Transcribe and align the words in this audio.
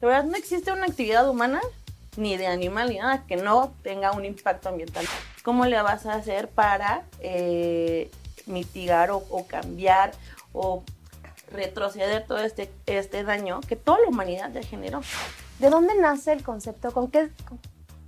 De 0.00 0.06
verdad, 0.06 0.24
no 0.24 0.36
existe 0.36 0.72
una 0.72 0.86
actividad 0.86 1.28
humana, 1.28 1.60
ni 2.16 2.36
de 2.36 2.46
animal, 2.46 2.88
ni 2.88 2.96
nada, 2.96 3.24
que 3.26 3.36
no 3.36 3.74
tenga 3.82 4.12
un 4.12 4.24
impacto 4.24 4.70
ambiental. 4.70 5.04
¿Cómo 5.42 5.66
le 5.66 5.80
vas 5.82 6.06
a 6.06 6.14
hacer 6.14 6.48
para 6.48 7.04
eh, 7.20 8.10
mitigar 8.46 9.10
o, 9.10 9.46
cambiar 9.46 10.12
o 10.52 10.82
retroceder 11.52 12.26
todo 12.26 12.38
este, 12.38 12.70
este 12.86 13.24
daño 13.24 13.60
que 13.60 13.76
toda 13.76 13.98
la 14.00 14.08
humanidad 14.08 14.50
ya 14.52 14.62
generó? 14.62 15.02
¿De 15.58 15.68
dónde 15.68 15.94
nace 16.00 16.32
el 16.32 16.42
concepto? 16.42 16.92
¿Con 16.92 17.10
qué, 17.10 17.28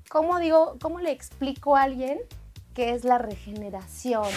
cómo 0.09 0.39
digo, 0.39 0.79
cómo 0.81 0.99
le 0.99 1.11
explico 1.11 1.77
a 1.77 1.83
alguien 1.83 2.19
qué 2.75 2.95
es 2.95 3.05
la 3.05 3.19
regeneración? 3.19 4.29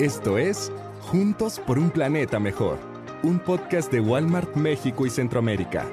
Esto 0.00 0.36
es 0.36 0.72
Juntos 1.12 1.60
por 1.60 1.78
un 1.78 1.90
planeta 1.90 2.40
mejor, 2.40 2.78
un 3.22 3.38
podcast 3.38 3.92
de 3.92 4.00
Walmart 4.00 4.56
México 4.56 5.06
y 5.06 5.10
Centroamérica. 5.10 5.86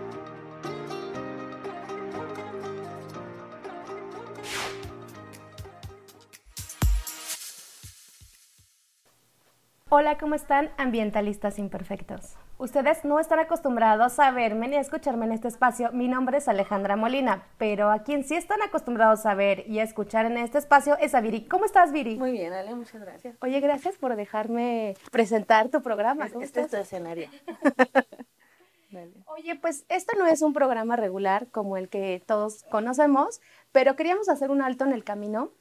Hola, 9.95 10.17
¿cómo 10.17 10.33
están 10.33 10.71
ambientalistas 10.77 11.59
imperfectos? 11.59 12.35
Ustedes 12.57 13.05
no 13.05 13.19
están 13.19 13.37
acostumbrados 13.37 14.17
a 14.17 14.31
verme 14.31 14.67
ni 14.67 14.75
a 14.75 14.79
escucharme 14.79 15.27
en 15.27 15.33
este 15.33 15.47
espacio. 15.47 15.91
Mi 15.91 16.07
nombre 16.07 16.39
es 16.39 16.47
Alejandra 16.47 16.95
Molina, 16.95 17.43
pero 17.59 17.91
a 17.91 18.01
quien 18.01 18.23
sí 18.23 18.33
están 18.33 18.59
acostumbrados 18.63 19.27
a 19.27 19.35
ver 19.35 19.69
y 19.69 19.77
a 19.77 19.83
escuchar 19.83 20.25
en 20.25 20.37
este 20.37 20.57
espacio 20.57 20.97
es 20.97 21.13
a 21.13 21.21
Viri. 21.21 21.45
¿Cómo 21.45 21.65
estás, 21.65 21.91
Viri? 21.91 22.17
Muy 22.17 22.31
bien, 22.31 22.53
Ale, 22.53 22.73
muchas 22.73 23.01
gracias. 23.01 23.37
Oye, 23.39 23.59
gracias 23.59 23.95
por 23.97 24.15
dejarme 24.15 24.95
presentar 25.11 25.69
tu 25.69 25.83
programa. 25.83 26.25
este 26.25 26.61
es 26.61 26.71
tu 26.71 26.77
escenario. 26.77 27.29
Oye, 29.27 29.53
pues 29.61 29.85
esto 29.89 30.17
no 30.17 30.25
es 30.25 30.41
un 30.41 30.53
programa 30.53 30.95
regular 30.95 31.49
como 31.51 31.77
el 31.77 31.87
que 31.87 32.23
todos 32.25 32.63
conocemos, 32.63 33.41
pero 33.71 33.95
queríamos 33.95 34.27
hacer 34.27 34.49
un 34.49 34.63
alto 34.63 34.85
en 34.85 34.91
el 34.91 35.03
camino 35.03 35.51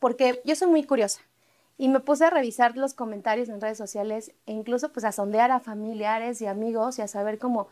porque 0.00 0.40
yo 0.46 0.56
soy 0.56 0.68
muy 0.68 0.84
curiosa 0.84 1.20
y 1.78 1.88
me 1.88 2.00
puse 2.00 2.24
a 2.24 2.30
revisar 2.30 2.76
los 2.76 2.92
comentarios 2.92 3.48
en 3.48 3.60
redes 3.60 3.78
sociales 3.78 4.32
e 4.46 4.52
incluso 4.52 4.92
pues 4.92 5.04
a 5.04 5.12
sondear 5.12 5.52
a 5.52 5.60
familiares 5.60 6.42
y 6.42 6.46
amigos 6.46 6.98
y 6.98 7.02
a 7.02 7.08
saber 7.08 7.38
cómo 7.38 7.68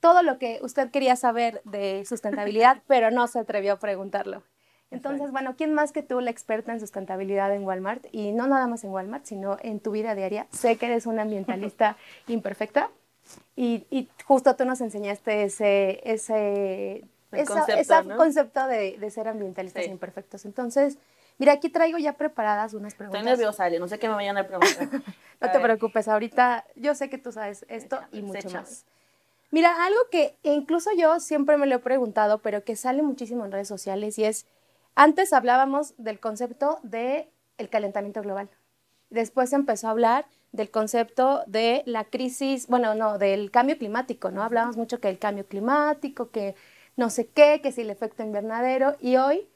todo 0.00 0.22
lo 0.22 0.38
que 0.38 0.60
usted 0.62 0.90
quería 0.90 1.14
saber 1.14 1.60
de 1.64 2.04
sustentabilidad, 2.06 2.82
pero 2.88 3.10
no 3.10 3.26
se 3.28 3.38
atrevió 3.38 3.74
a 3.74 3.78
preguntarlo. 3.78 4.42
Entonces, 4.90 5.30
bueno, 5.30 5.54
¿quién 5.54 5.74
más 5.74 5.92
que 5.92 6.02
tú, 6.02 6.20
la 6.22 6.30
experta 6.30 6.72
en 6.72 6.80
sustentabilidad 6.80 7.54
en 7.54 7.64
Walmart? 7.64 8.06
Y 8.10 8.32
no 8.32 8.46
nada 8.46 8.66
más 8.66 8.84
en 8.84 8.90
Walmart, 8.90 9.26
sino 9.26 9.58
en 9.60 9.80
tu 9.80 9.90
vida 9.90 10.14
diaria. 10.14 10.46
Sé 10.50 10.76
que 10.76 10.86
eres 10.86 11.04
una 11.04 11.22
ambientalista 11.22 11.98
imperfecta 12.26 12.90
y, 13.54 14.08
justo 14.24 14.56
tú 14.56 14.64
nos 14.64 14.80
enseñaste 14.80 15.42
ese, 15.42 16.00
ese, 16.04 17.04
concepto, 18.16 18.66
de, 18.66 19.10
ser 19.10 19.28
ambientalistas 19.28 19.86
imperfectos. 19.86 20.46
Entonces, 20.46 20.96
Mira, 21.38 21.52
aquí 21.52 21.68
traigo 21.68 21.98
ya 21.98 22.14
preparadas 22.14 22.74
unas 22.74 22.94
preguntas. 22.94 23.20
Estoy 23.20 23.30
nerviosa, 23.30 23.70
no 23.70 23.88
sé 23.88 23.98
qué 23.98 24.08
me 24.08 24.14
vayan 24.14 24.36
a 24.36 24.46
preguntar. 24.46 24.88
no 25.40 25.50
te 25.50 25.60
preocupes, 25.60 26.08
ahorita 26.08 26.64
yo 26.74 26.94
sé 26.94 27.08
que 27.08 27.18
tú 27.18 27.30
sabes 27.30 27.64
esto 27.68 28.00
y 28.12 28.22
mucho 28.22 28.50
más. 28.50 28.84
Mira, 29.50 29.84
algo 29.84 30.00
que 30.10 30.36
incluso 30.42 30.90
yo 30.96 31.20
siempre 31.20 31.56
me 31.56 31.66
lo 31.66 31.76
he 31.76 31.78
preguntado, 31.78 32.38
pero 32.38 32.64
que 32.64 32.76
sale 32.76 33.02
muchísimo 33.02 33.44
en 33.44 33.52
redes 33.52 33.68
sociales 33.68 34.18
y 34.18 34.24
es, 34.24 34.46
antes 34.94 35.32
hablábamos 35.32 35.94
del 35.96 36.20
concepto 36.20 36.80
de 36.82 37.30
el 37.56 37.70
calentamiento 37.70 38.20
global. 38.20 38.50
Después 39.10 39.52
empezó 39.52 39.86
a 39.86 39.92
hablar 39.92 40.26
del 40.52 40.70
concepto 40.70 41.44
de 41.46 41.82
la 41.86 42.04
crisis, 42.04 42.66
bueno, 42.66 42.94
no, 42.94 43.16
del 43.16 43.50
cambio 43.50 43.78
climático, 43.78 44.30
¿no? 44.30 44.42
Hablábamos 44.42 44.76
mucho 44.76 45.00
que 45.00 45.08
el 45.08 45.18
cambio 45.18 45.46
climático, 45.46 46.30
que 46.30 46.56
no 46.96 47.10
sé 47.10 47.28
qué, 47.28 47.60
que 47.62 47.72
si 47.72 47.82
el 47.82 47.90
efecto 47.90 48.22
invernadero 48.22 48.96
y 49.00 49.16
hoy 49.16 49.48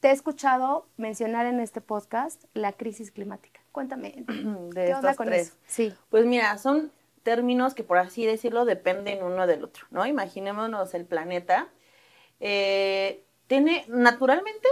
te 0.00 0.08
he 0.08 0.12
escuchado 0.12 0.86
mencionar 0.96 1.46
en 1.46 1.60
este 1.60 1.80
podcast 1.80 2.44
la 2.54 2.72
crisis 2.72 3.10
climática. 3.10 3.60
Cuéntame, 3.72 4.24
de 4.26 4.86
¿qué 4.86 4.94
onda 4.94 5.14
con 5.14 5.32
eso? 5.32 5.54
Sí. 5.66 5.94
Pues 6.10 6.24
mira, 6.24 6.56
son 6.58 6.92
términos 7.22 7.74
que 7.74 7.84
por 7.84 7.98
así 7.98 8.24
decirlo 8.24 8.64
dependen 8.64 9.22
uno 9.22 9.46
del 9.46 9.64
otro, 9.64 9.86
¿no? 9.90 10.06
Imaginémonos 10.06 10.94
el 10.94 11.04
planeta. 11.04 11.68
Eh, 12.40 13.24
tiene, 13.46 13.84
naturalmente 13.88 14.68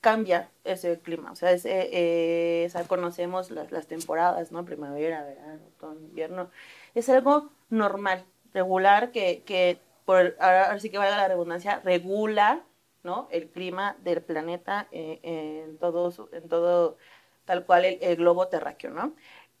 cambia 0.00 0.50
ese 0.64 0.98
clima, 1.00 1.30
o 1.30 1.36
sea, 1.36 1.52
es, 1.52 1.66
eh, 1.66 1.90
eh, 1.92 2.70
conocemos 2.86 3.50
las, 3.50 3.86
temporadas, 3.86 4.50
¿no? 4.50 4.64
Primavera, 4.64 5.24
verano, 5.24 5.60
otoño, 5.76 6.00
invierno. 6.00 6.50
Es 6.94 7.08
algo 7.10 7.50
normal, 7.68 8.24
regular, 8.54 9.10
que, 9.10 9.42
que 9.44 9.78
por, 10.06 10.36
ahora 10.38 10.78
sí 10.78 10.88
que 10.88 10.96
valga 10.96 11.18
la 11.18 11.28
redundancia, 11.28 11.80
regula 11.84 12.64
¿no? 13.02 13.28
El 13.30 13.48
clima 13.48 13.96
del 14.02 14.22
planeta 14.22 14.88
eh, 14.92 15.20
en, 15.22 15.78
todo, 15.78 16.12
en 16.32 16.48
todo 16.48 16.96
tal 17.44 17.64
cual 17.64 17.84
el, 17.84 18.16
globo 18.16 18.48
terráqueo, 18.48 18.90
¿no? 18.90 19.14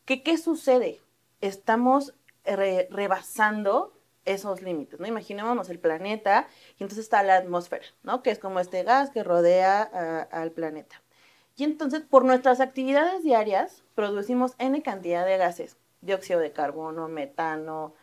¿Qué, 0.04 0.22
¿Qué, 0.22 0.38
sucede? 0.38 1.00
Estamos 1.40 2.14
rebasando 2.44 3.92
esos 4.24 4.62
límites, 4.62 5.00
¿no? 5.00 5.06
Imaginémonos 5.06 5.70
el 5.70 5.78
planeta 5.78 6.46
y 6.78 6.82
entonces 6.82 7.04
está 7.04 7.22
la 7.22 7.36
atmósfera, 7.36 7.84
¿no? 8.02 8.22
Que 8.22 8.30
es 8.30 8.38
como 8.38 8.60
este 8.60 8.82
gas 8.82 9.10
que 9.10 9.24
rodea 9.24 9.82
al 10.30 10.52
planeta. 10.52 11.00
Y 11.56 11.64
entonces, 11.64 12.02
por 12.02 12.24
nuestras 12.24 12.60
actividades 12.60 13.22
diarias, 13.22 13.82
producimos 13.94 14.54
N 14.58 14.82
cantidad 14.82 15.26
de 15.26 15.36
gases, 15.36 15.76
dióxido 16.00 16.40
de 16.40 16.52
carbono, 16.52 17.08
metano, 17.08 17.94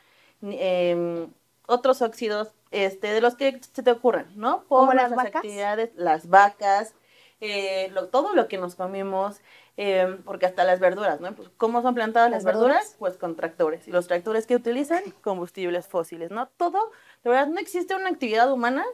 em, 0.42 1.32
otros 1.66 2.02
óxidos 2.02 2.54
este, 2.72 3.08
de 3.08 3.22
los 3.22 3.36
que 3.36 3.60
se 3.62 3.84
te 3.84 3.92
ocurran, 3.92 4.28
¿no? 4.36 4.64
Por 4.64 4.96
las, 4.96 5.12
vacas? 5.12 5.36
actividades, 5.36 5.92
las 5.96 6.30
vacas, 6.30 6.94
eh, 7.40 7.92
todo 8.12 8.34
lo 8.34 8.48
que 8.48 8.58
nos 8.58 8.76
comimos, 8.76 9.42
em, 9.78 10.24
porque 10.24 10.46
hasta 10.46 10.64
las 10.64 10.80
verduras, 10.80 11.22
¿no? 11.22 11.34
Pues, 11.36 11.50
¿Cómo 11.58 11.82
son 11.82 11.94
plantadas 11.94 12.32
las, 12.32 12.44
verduras? 12.44 12.96
Pues 13.00 13.18
con 13.18 13.36
tractores. 13.36 13.88
¿Y 13.88 13.92
los 13.92 14.08
tractores 14.08 14.48
que 14.48 14.56
utilizan? 14.56 15.04
Combustibles 15.22 15.88
fósiles, 15.88 16.32
¿no? 16.32 16.48
Todo, 16.58 16.92
de 17.24 17.30
verdad, 17.30 17.48
no 17.48 17.60
existe 17.60 17.96
una 17.96 18.10
actividad 18.10 18.52
humana 18.52 18.86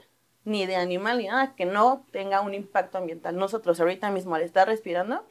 ni 0.45 0.65
de 0.65 0.75
animal 0.75 1.19
ni 1.19 1.27
nada 1.27 1.55
que 1.55 1.65
no 1.65 2.05
tenga 2.11 2.41
un 2.41 2.53
impacto 2.53 2.97
ambiental. 2.97 3.37
Nosotros 3.37 3.79
ahorita 3.79 4.11
mismo 4.11 4.35
al 4.35 4.41
estar 4.41 4.67
respirando, 4.67 5.25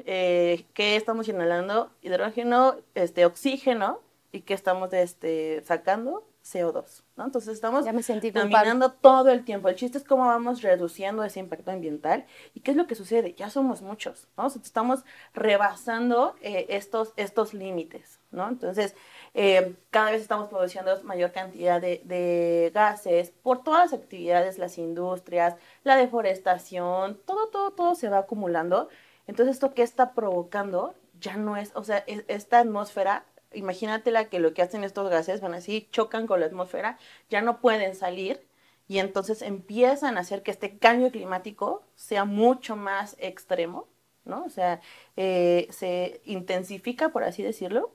eh, 0.00 0.66
¿qué 0.74 0.96
estamos 0.96 1.28
inhalando? 1.28 1.90
Hidrógeno, 2.02 2.76
este, 2.94 3.24
oxígeno, 3.24 4.00
y 4.32 4.42
qué 4.42 4.54
estamos 4.54 4.92
este, 4.92 5.62
sacando 5.64 6.24
CO2, 6.44 7.02
¿no? 7.16 7.26
Entonces 7.26 7.54
estamos 7.54 7.84
caminando 7.84 8.92
todo 8.92 9.30
el 9.30 9.44
tiempo. 9.44 9.68
El 9.68 9.76
chiste 9.76 9.98
es 9.98 10.04
cómo 10.04 10.26
vamos 10.26 10.62
reduciendo 10.62 11.22
ese 11.22 11.40
impacto 11.40 11.70
ambiental 11.70 12.26
y 12.54 12.60
qué 12.60 12.70
es 12.70 12.76
lo 12.76 12.86
que 12.86 12.94
sucede. 12.94 13.34
Ya 13.34 13.50
somos 13.50 13.82
muchos, 13.82 14.28
¿no? 14.36 14.46
estamos 14.46 15.04
rebasando 15.34 16.34
eh, 16.40 16.66
estos, 16.70 17.12
estos 17.16 17.52
límites, 17.54 18.18
¿no? 18.30 18.48
Entonces, 18.48 18.94
eh, 19.34 19.76
cada 19.90 20.10
vez 20.10 20.22
estamos 20.22 20.48
produciendo 20.48 21.00
mayor 21.04 21.32
cantidad 21.32 21.80
de, 21.80 22.00
de, 22.04 22.70
gases 22.74 23.30
por 23.30 23.62
todas 23.62 23.90
las 23.90 24.00
actividades, 24.00 24.58
las 24.58 24.78
industrias, 24.78 25.56
la 25.84 25.96
deforestación, 25.96 27.20
todo, 27.26 27.48
todo, 27.48 27.70
todo 27.72 27.94
se 27.94 28.08
va 28.08 28.18
acumulando. 28.18 28.88
Entonces, 29.26 29.56
¿esto 29.56 29.74
qué 29.74 29.82
está 29.82 30.12
provocando? 30.14 30.94
Ya 31.20 31.36
no 31.36 31.56
es, 31.56 31.70
o 31.74 31.84
sea, 31.84 32.02
e, 32.06 32.24
esta 32.28 32.60
atmósfera 32.60 33.24
imagínatela 33.52 34.28
que 34.28 34.38
lo 34.38 34.54
que 34.54 34.62
hacen 34.62 34.84
estos 34.84 35.10
gases 35.10 35.40
van 35.40 35.54
así, 35.54 35.88
chocan 35.90 36.26
con 36.26 36.40
la 36.40 36.46
atmósfera, 36.46 36.98
ya 37.28 37.42
no 37.42 37.60
pueden 37.60 37.94
salir 37.94 38.46
y 38.88 38.98
entonces 38.98 39.42
empiezan 39.42 40.16
a 40.16 40.20
hacer 40.20 40.42
que 40.42 40.50
este 40.50 40.78
cambio 40.78 41.10
climático 41.12 41.84
sea 41.94 42.24
mucho 42.24 42.76
más 42.76 43.16
extremo, 43.20 43.86
¿no? 44.24 44.44
O 44.44 44.50
sea, 44.50 44.80
eh, 45.16 45.68
se 45.70 46.20
intensifica, 46.24 47.10
por 47.10 47.22
así 47.24 47.42
decirlo, 47.42 47.94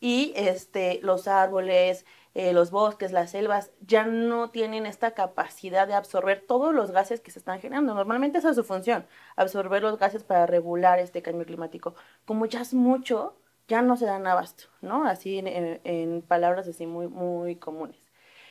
y 0.00 0.34
este, 0.36 1.00
los 1.02 1.28
árboles, 1.28 2.04
eh, 2.34 2.52
los 2.52 2.70
bosques, 2.70 3.10
las 3.12 3.30
selvas, 3.30 3.70
ya 3.80 4.04
no 4.04 4.50
tienen 4.50 4.84
esta 4.86 5.12
capacidad 5.12 5.88
de 5.88 5.94
absorber 5.94 6.44
todos 6.46 6.74
los 6.74 6.90
gases 6.90 7.20
que 7.22 7.30
se 7.30 7.38
están 7.38 7.60
generando. 7.60 7.94
Normalmente 7.94 8.38
esa 8.38 8.50
es 8.50 8.56
su 8.56 8.64
función, 8.64 9.06
absorber 9.36 9.82
los 9.82 9.98
gases 9.98 10.24
para 10.24 10.46
regular 10.46 10.98
este 10.98 11.22
cambio 11.22 11.46
climático. 11.46 11.94
Como 12.26 12.44
ya 12.46 12.60
es 12.60 12.74
mucho, 12.74 13.34
ya 13.68 13.82
no 13.82 13.96
se 13.96 14.06
dan 14.06 14.26
abasto, 14.26 14.64
¿no? 14.82 15.06
Así 15.06 15.38
en, 15.38 16.22
palabras 16.22 16.68
así 16.68 16.86
muy, 16.86 17.08
muy 17.08 17.56
comunes. 17.56 17.98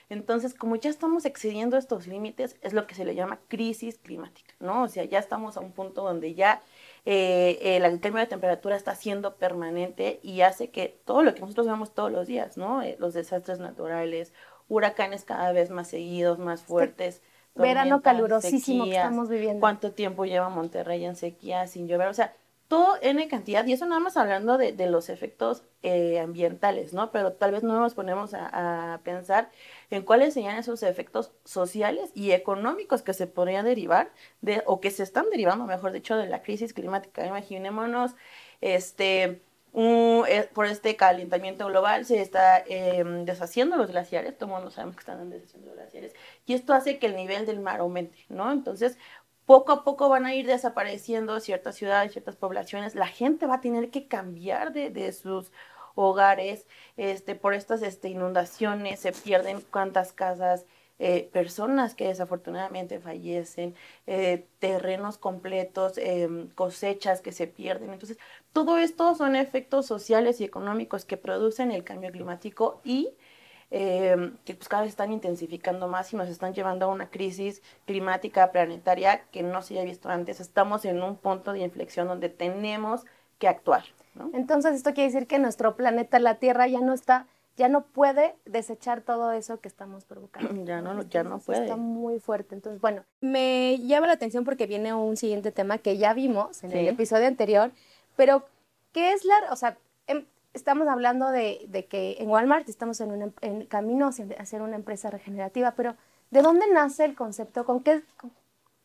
Entonces, 0.10 0.54
como 0.54 0.76
ya 0.76 0.90
estamos 0.90 1.26
excediendo 1.26 1.78
estos 1.78 2.08
límites, 2.08 2.58
es 2.62 2.74
lo 2.74 2.86
que 2.86 2.94
se 2.94 3.06
le 3.06 3.16
llama 3.16 3.40
crisis 3.48 3.98
climática, 3.98 4.54
¿no? 4.60 4.84
O 4.84 4.88
sea, 4.88 5.06
ya 5.06 5.18
estamos 5.18 5.58
a 5.58 5.62
un 5.62 5.72
punto 5.72 6.04
donde 6.04 6.36
ya 6.36 6.62
eh, 7.06 7.58
el 7.62 8.00
cambio 8.00 8.20
de 8.22 8.28
temperatura 8.28 8.76
está 8.76 8.96
siendo 8.96 9.36
permanente 9.36 10.20
y 10.22 10.42
hace 10.42 10.70
que 10.70 11.00
todo 11.06 11.24
lo 11.24 11.34
que 11.34 11.42
nosotros 11.42 11.68
vemos 11.68 11.94
todos 11.94 12.12
los 12.12 12.28
días, 12.28 12.58
¿no? 12.58 12.82
Eh, 12.82 12.96
los 13.00 13.14
desastres 13.14 13.60
naturales, 13.60 14.34
huracanes 14.68 15.24
cada 15.24 15.52
vez 15.52 15.70
más 15.70 15.88
seguidos, 15.88 16.38
más 16.38 16.62
fuertes. 16.62 17.22
Verano 17.56 18.02
calurosísimo 18.02 18.86
que 18.86 18.96
estamos 18.96 19.30
viviendo. 19.30 19.60
¿Cuánto 19.60 19.92
tiempo 19.92 20.26
lleva 20.26 20.50
Monterrey 20.50 21.06
en 21.06 21.16
sequía 21.16 21.68
sin 21.68 21.88
llover? 21.88 22.08
O 22.08 22.14
sea, 22.14 22.34
todo 22.74 22.98
N 23.04 23.28
cantidad, 23.28 23.68
y 23.68 23.74
eso 23.74 23.86
nada 23.86 24.00
más 24.00 24.18
hablando 24.18 24.58
de, 24.58 24.74
los 24.88 25.10
efectos 25.10 25.62
eh, 25.84 26.20
ambientales, 26.20 26.92
¿no? 26.92 27.12
Pero 27.12 27.34
tal 27.34 27.52
vez 27.52 27.62
no 27.62 27.80
nos 27.80 27.94
ponemos 27.94 28.34
a, 28.34 29.00
pensar 29.04 29.52
en 29.92 30.02
cuáles 30.02 30.34
serían 30.34 30.58
esos 30.58 30.82
efectos 30.82 31.32
sociales 31.46 32.10
y 32.16 32.32
económicos 32.32 33.04
que 33.04 33.14
se 33.14 33.28
podrían 33.28 33.66
derivar 33.66 34.12
de, 34.42 34.64
o 34.66 34.82
que 34.82 34.90
se 34.90 35.04
están 35.04 35.30
derivando, 35.30 35.66
mejor 35.66 35.92
dicho, 35.92 36.18
de 36.18 36.26
la 36.26 36.42
crisis 36.42 36.74
climática. 36.74 37.28
Imaginémonos, 37.28 38.16
este, 38.60 39.44
eh, 39.76 40.50
por 40.56 40.66
este 40.66 40.96
calentamiento 40.96 41.68
global 41.68 42.06
se 42.06 42.22
está 42.22 42.64
eh, 42.68 43.04
deshaciendo 43.24 43.78
los 43.78 43.92
glaciares, 43.92 44.36
todo 44.36 44.50
el 44.50 44.56
mundo 44.56 44.72
sabemos 44.72 44.96
que 44.96 45.02
están 45.02 45.30
deshaciendo 45.30 45.68
los 45.68 45.76
glaciares, 45.76 46.16
y 46.48 46.56
esto 46.56 46.74
hace 46.74 46.98
que 46.98 47.06
el 47.06 47.16
nivel 47.16 47.46
del 47.46 47.60
mar 47.60 47.82
aumente, 47.82 48.18
¿no? 48.30 48.52
Entonces, 48.52 48.98
poco 49.46 49.72
a 49.72 49.84
poco 49.84 50.10
van 50.10 50.26
a 50.26 50.34
ir 50.34 50.48
desapareciendo 50.48 51.40
ciertas 51.40 51.76
ciudades, 51.76 52.12
ciertas 52.14 52.36
poblaciones, 52.36 52.96
la 52.96 53.08
gente 53.08 53.46
va 53.46 53.56
a 53.56 53.62
tener 53.62 53.90
que 53.90 54.08
cambiar 54.08 54.74
de, 54.74 54.90
de 54.90 55.12
sus 55.12 55.52
hogares, 55.96 56.66
este, 56.98 57.36
por 57.36 57.54
estas 57.54 57.82
este, 57.82 58.10
inundaciones, 58.10 59.00
se 59.00 59.12
pierden 59.12 59.62
cuántas 59.62 60.14
casas, 60.14 60.66
eh, 61.00 61.30
personas 61.34 61.96
que 61.96 62.08
desafortunadamente 62.08 63.00
fallecen, 63.00 63.76
eh, 64.08 64.46
terrenos 64.60 65.18
completos, 65.18 65.98
eh, 65.98 66.30
cosechas 66.56 67.20
que 67.20 67.32
se 67.32 67.48
pierden. 67.48 67.92
Entonces, 67.92 68.18
todo 68.54 68.78
esto 68.78 69.16
son 69.16 69.36
efectos 69.36 69.88
sociales 69.88 70.40
y 70.40 70.46
económicos 70.46 71.04
que 71.04 71.18
producen 71.18 71.72
el 71.72 71.84
cambio 71.84 72.12
climático 72.12 72.80
y 72.84 73.10
que 73.74 74.54
pues, 74.56 74.70
cada 74.70 74.84
vez 74.84 74.92
están 74.92 75.12
intensificando 75.12 75.88
más 75.88 76.14
y 76.14 76.16
nos 76.16 76.30
están 76.30 76.54
llevando 76.54 76.86
a 76.86 76.90
una 76.90 77.10
crisis 77.10 77.64
climática 77.86 78.52
planetaria 78.52 79.24
que 79.32 79.42
no 79.42 79.64
se 79.64 79.74
había 79.74 79.90
visto 79.90 80.10
antes. 80.10 80.40
Estamos 80.40 80.86
en 80.86 81.02
un 81.02 81.16
punto 81.16 81.54
de 81.54 81.60
inflexión 81.60 82.08
donde 82.08 82.30
tenemos 82.30 83.04
que 83.40 83.48
actuar. 83.48 83.84
¿no? 84.14 84.30
Entonces, 84.34 84.76
esto 84.76 84.94
quiere 84.94 85.12
decir 85.12 85.28
que 85.28 85.40
nuestro 85.40 85.76
planeta, 85.76 86.20
la 86.20 86.36
Tierra, 86.36 86.68
ya 86.68 86.82
no 86.82 86.94
está 86.94 87.26
ya 87.56 87.70
no 87.70 87.84
puede 87.86 88.36
desechar 88.46 89.02
todo 89.02 89.32
eso 89.32 89.60
que 89.60 89.68
estamos 89.68 90.06
provocando. 90.06 90.50
Ya 90.66 90.82
no, 90.82 91.04
ya 91.04 91.24
no 91.24 91.40
puede. 91.40 91.64
Está 91.64 91.76
muy 91.76 92.20
fuerte. 92.20 92.56
Entonces, 92.56 92.82
bueno, 92.82 93.04
me 93.22 93.78
llama 93.80 94.08
la 94.08 94.14
atención 94.14 94.44
porque 94.44 94.66
viene 94.66 94.94
un 94.94 95.18
siguiente 95.18 95.52
tema 95.52 95.78
que 95.78 95.98
ya 95.98 96.14
vimos 96.14 96.64
en 96.64 96.72
sí. 96.72 96.78
el 96.78 96.88
episodio 96.88 97.28
anterior, 97.28 97.72
pero 98.16 98.46
¿qué 98.92 99.14
es 99.14 99.26
la, 99.26 99.36
o 99.52 99.56
sea, 99.56 99.70
em, 99.70 99.76
estamos 100.54 100.88
hablando 100.88 101.30
de, 101.30 101.66
de, 101.68 101.86
que 101.86 102.18
en 102.20 102.30
Walmart 102.30 102.68
estamos 102.70 103.00
en, 103.02 103.12
un 103.12 103.34
en 103.42 103.66
camino 103.66 104.08
a 104.08 104.46
ser 104.46 104.62
una 104.62 104.76
empresa 104.76 105.10
regenerativa, 105.10 105.72
pero 105.72 105.96
¿de 106.32 106.42
dónde 106.42 106.66
nace 106.72 107.06
el 107.06 107.16
concepto? 107.16 107.66
¿Con 107.66 107.82
qué, 107.82 108.04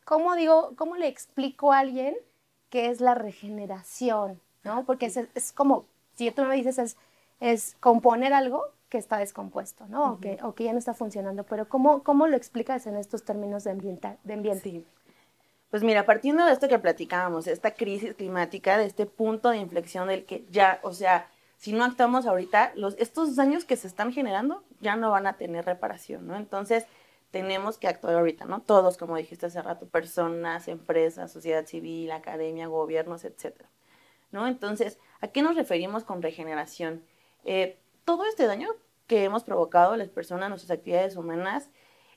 cómo 0.05 0.35
digo, 0.35 0.73
cómo 0.75 0.95
le 0.95 1.07
explico 1.07 1.71
a 1.71 1.79
alguien 1.79 2.15
qué 2.69 2.89
es 2.89 3.01
la 3.01 3.15
regeneración? 3.15 4.39
¿No? 4.63 4.83
Porque 4.85 5.05
es, 5.05 5.17
es 5.35 5.51
como, 5.53 5.85
si 6.15 6.29
tú 6.31 6.43
me 6.43 6.55
dices, 6.55 6.77
es 6.79 6.97
es 7.39 7.75
componer 7.79 8.33
algo 8.33 8.65
que 8.89 8.97
está 8.97 9.17
descompuesto, 9.17 9.87
¿no? 9.87 10.03
Uh 10.03 10.07
-huh. 10.07 10.13
o, 10.13 10.19
que, 10.19 10.39
o, 10.43 10.55
que, 10.55 10.63
ya 10.65 10.73
no 10.73 10.79
está 10.79 10.93
funcionando. 10.93 11.43
Pero 11.43 11.69
¿cómo, 11.69 12.03
cómo 12.03 12.27
lo 12.27 12.35
explicas 12.35 12.87
en 12.87 12.95
estos 12.97 13.23
términos 13.23 13.63
de, 13.63 13.71
ambienta, 13.71 14.17
de 14.23 14.33
ambiente? 14.33 14.63
Sí. 14.63 14.85
Pues 15.69 15.83
mira, 15.83 16.05
partiendo 16.05 16.45
de 16.45 16.53
esto 16.53 16.67
que 16.67 16.79
platicábamos, 16.79 17.45
esta 17.45 17.71
crisis 17.71 18.15
climática, 18.15 18.77
de 18.77 18.85
este 18.85 19.05
punto 19.05 19.51
de 19.51 19.57
inflexión 19.57 20.07
del 20.07 20.25
que 20.25 20.45
ya, 20.49 20.79
o 20.81 20.93
sea, 20.93 21.27
si 21.59 21.73
no 21.73 21.83
actuamos 21.83 22.25
ahorita, 22.25 22.71
los, 22.75 22.95
estos 22.99 23.35
daños 23.35 23.65
que 23.65 23.75
se 23.75 23.87
están 23.87 24.13
generando 24.13 24.63
ya 24.79 24.95
no 24.95 25.11
van 25.11 25.27
a 25.27 25.35
tener 25.35 25.65
reparación, 25.65 26.25
¿no? 26.25 26.37
Entonces, 26.37 26.85
tenemos 27.31 27.77
que 27.77 27.89
actuar 27.89 28.15
ahorita, 28.15 28.45
¿no? 28.45 28.61
Todos, 28.61 28.95
como 28.97 29.17
dijiste 29.17 29.45
hace 29.45 29.61
rato, 29.61 29.85
personas, 29.89 30.69
empresas, 30.69 31.33
sociedad 31.33 31.65
civil, 31.65 32.11
academia, 32.11 32.67
gobiernos, 32.67 33.25
etcétera, 33.25 33.69
¿no? 34.31 34.47
Entonces, 34.47 34.99
¿a 35.19 35.27
qué 35.27 35.41
nos 35.41 35.57
referimos 35.57 36.05
con 36.05 36.21
regeneración? 36.21 37.03
Eh, 37.43 37.77
todo 38.05 38.25
este 38.25 38.47
daño 38.47 38.69
que 39.07 39.25
hemos 39.25 39.43
provocado 39.43 39.93
a 39.93 39.97
las 39.97 40.09
personas, 40.09 40.49
nuestras 40.49 40.77
actividades 40.77 41.17
humanas, 41.17 41.69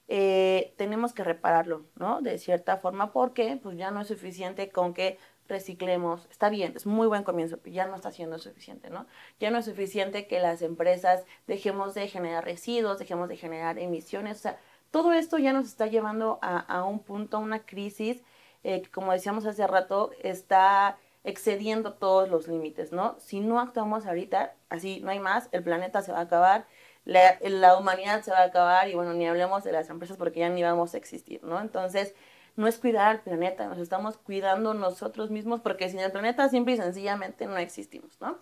eh, 0.07 0.73
tenemos 0.77 1.13
que 1.13 1.25
repararlo, 1.25 1.85
¿no? 1.97 2.23
De 2.23 2.39
cierta 2.39 2.77
forma, 2.77 3.13
porque 3.13 3.59
pues 3.61 3.77
ya 3.77 3.91
no 3.91 4.03
es 4.03 4.07
suficiente 4.07 4.71
con 4.71 4.95
que 4.95 5.19
reciclemos. 5.53 6.27
Está 6.31 6.49
bien, 6.49 6.73
es 6.75 6.87
muy 6.87 7.07
buen 7.07 7.23
comienzo, 7.23 7.59
pero 7.59 7.73
ya 7.73 7.87
no 7.87 7.95
está 7.95 8.11
siendo 8.11 8.39
suficiente, 8.39 8.91
¿no? 8.91 9.07
Ya 9.39 9.53
no 9.53 9.59
es 9.59 9.67
suficiente 9.67 10.27
que 10.27 10.41
las 10.41 10.63
empresas 10.63 11.25
dejemos 11.47 11.95
de 11.95 12.09
generar 12.09 12.45
residuos, 12.45 12.99
dejemos 12.99 13.29
de 13.29 13.37
generar 13.37 13.79
emisiones, 13.79 14.39
o 14.39 14.41
sea, 14.41 14.59
todo 14.91 15.13
esto 15.13 15.39
ya 15.39 15.53
nos 15.53 15.67
está 15.67 15.87
llevando 15.87 16.39
a, 16.43 16.85
un 16.85 16.99
punto, 16.99 17.39
a 17.39 17.41
una 17.41 17.61
crisis 17.65 18.23
eh, 18.63 18.83
que, 18.83 18.91
como 18.91 19.13
decíamos 19.13 19.47
hace 19.47 19.67
rato, 19.67 20.11
está 20.23 20.99
excediendo 21.25 21.95
todos 21.95 22.29
los 22.29 22.47
límites, 22.47 22.93
¿no? 22.93 23.17
Si 23.19 23.41
no 23.41 23.59
actuamos 23.61 24.07
ahorita, 24.07 24.55
así 24.69 25.01
no 25.01 25.11
hay 25.11 25.19
más, 25.19 25.49
el 25.53 25.63
planeta 25.63 26.03
se 26.03 26.13
va 26.13 26.19
a 26.19 26.23
acabar, 26.23 26.67
la, 27.05 27.39
la, 27.41 27.77
humanidad 27.79 28.23
se 28.23 28.33
va 28.33 28.41
a 28.41 28.45
acabar 28.45 28.89
y 28.89 28.95
bueno, 28.95 29.15
ni 29.15 29.27
hablemos 29.27 29.65
de 29.65 29.73
las 29.73 29.89
empresas 29.89 30.17
porque 30.17 30.41
ya 30.41 30.51
ni 30.51 30.63
vamos 30.63 30.95
a 30.95 30.99
existir, 30.99 31.43
¿no? 31.43 31.61
Entonces, 31.61 32.15
no 32.57 32.67
es 32.67 32.79
cuidar 32.79 33.09
al 33.09 33.21
planeta, 33.23 33.67
nos 33.67 33.79
estamos 33.79 34.19
cuidando 34.19 34.75
nosotros 34.75 35.31
mismos 35.31 35.61
porque 35.61 35.89
sin 35.89 36.01
el 36.01 36.13
planeta 36.13 36.49
simple 36.49 36.75
y 36.75 36.77
sencillamente 36.77 37.47
no 37.47 37.57
existimos, 37.57 38.21
¿no? 38.21 38.39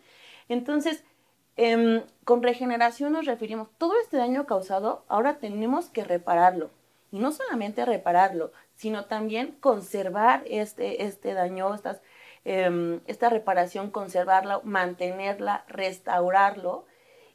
Entonces, 0.49 1.05
eh, 1.57 2.05
con 2.25 2.43
regeneración 2.43 3.13
nos 3.13 3.27
referimos, 3.27 3.69
todo 3.79 3.99
este 4.01 4.17
daño 4.17 4.47
causado, 4.47 5.05
ahora 5.09 5.39
tenemos 5.39 5.91
que 5.91 6.05
repararlo. 6.05 6.71
Y 7.13 7.19
no 7.19 7.33
solamente 7.33 7.85
repararlo, 7.85 8.53
sino 8.77 9.07
también 9.07 9.57
conservar 9.61 10.43
este, 10.47 11.05
este 11.05 11.35
daño, 11.35 11.75
eh, 12.45 13.01
esta 13.07 13.29
reparación, 13.31 13.91
conservarla, 13.91 14.61
mantenerla, 14.65 15.65
restaurarlo 15.69 16.87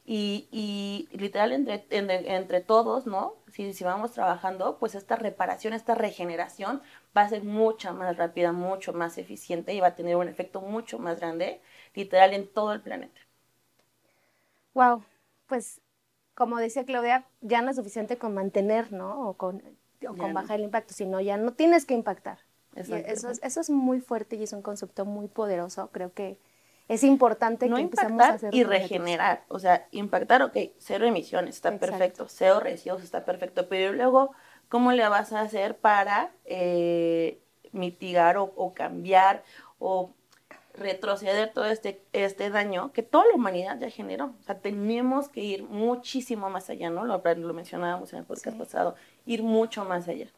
y, 0.04 0.48
y 0.50 1.08
literal 1.16 1.52
entre, 1.52 1.84
entre, 1.90 2.60
todos, 2.60 3.06
¿no? 3.06 3.34
Si, 3.56 3.72
si 3.72 3.84
vamos 3.84 4.12
trabajando, 4.12 4.78
pues 4.78 4.94
esta 4.94 5.16
reparación, 5.16 5.72
esta 5.72 5.94
regeneración 5.94 6.82
va 7.16 7.22
a 7.22 7.28
ser 7.28 7.42
mucho 7.44 7.92
más 7.94 8.16
rápida, 8.16 8.52
mucho 8.52 8.92
más 8.92 9.18
eficiente 9.18 9.72
y 9.74 9.80
va 9.80 9.88
a 9.88 9.94
tener 9.96 10.16
un 10.16 10.28
efecto 10.28 10.60
mucho 10.60 10.98
más 10.98 11.18
grande, 11.20 11.60
literal, 11.94 12.34
en 12.34 12.46
todo 12.52 12.72
el 12.72 12.82
planeta. 12.82 13.20
Wow, 14.74 15.02
pues 15.46 15.80
como 16.34 16.58
decía 16.58 16.84
Claudia, 16.84 17.26
ya 17.40 17.62
no 17.62 17.70
es 17.70 17.76
suficiente 17.76 18.18
con 18.18 18.34
mantener, 18.34 18.92
¿no? 18.92 19.28
O 19.28 19.34
con, 19.34 19.62
o 20.08 20.16
con 20.16 20.34
bajar 20.34 20.58
no. 20.58 20.58
el 20.58 20.64
impacto, 20.64 20.94
sino 20.94 21.20
ya 21.20 21.36
no 21.38 21.54
tienes 21.54 21.86
que 21.86 21.94
impactar. 21.94 22.38
Eso 22.74 22.96
es, 23.30 23.40
eso 23.42 23.60
es 23.60 23.70
muy 23.70 24.00
fuerte 24.00 24.36
y 24.36 24.42
es 24.42 24.52
un 24.52 24.62
concepto 24.62 25.06
muy 25.06 25.28
poderoso. 25.28 25.90
Creo 25.92 26.12
que 26.12 26.38
es 26.88 27.02
importante 27.02 27.68
no 27.68 27.76
que 27.76 27.82
empecemos 27.82 28.22
a 28.22 28.28
hacer 28.34 28.54
y 28.54 28.64
regenerar. 28.64 29.44
O 29.48 29.58
sea, 29.58 29.88
impactar, 29.90 30.42
ok, 30.42 30.56
cero 30.78 31.06
emisiones, 31.06 31.56
está 31.56 31.70
Exacto. 31.70 31.86
perfecto, 31.86 32.26
cero 32.28 32.60
residuos, 32.60 33.02
está 33.02 33.24
perfecto, 33.24 33.68
pero 33.68 33.92
luego, 33.92 34.32
¿cómo 34.68 34.92
le 34.92 35.08
vas 35.08 35.32
a 35.32 35.40
hacer 35.40 35.76
para 35.76 36.30
eh, 36.44 37.40
mitigar 37.72 38.36
o, 38.36 38.52
o, 38.56 38.72
cambiar 38.72 39.42
o 39.78 40.12
retroceder 40.74 41.52
todo 41.52 41.66
este, 41.66 42.02
este 42.12 42.50
daño 42.50 42.92
que 42.92 43.02
toda 43.02 43.24
la 43.26 43.34
humanidad 43.34 43.78
ya 43.80 43.90
generó? 43.90 44.34
O 44.40 44.42
sea, 44.44 44.60
tenemos 44.60 45.28
que 45.28 45.40
ir 45.40 45.64
muchísimo 45.64 46.50
más 46.50 46.70
allá, 46.70 46.90
¿no? 46.90 47.04
Lo, 47.04 47.20
lo 47.22 47.54
mencionábamos 47.54 48.12
en 48.12 48.20
el 48.20 48.24
podcast 48.24 48.56
sí. 48.56 48.62
pasado, 48.62 48.94
ir 49.24 49.42
mucho 49.42 49.84
más 49.84 50.06
allá. 50.06 50.28